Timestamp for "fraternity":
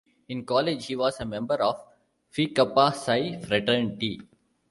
3.39-4.19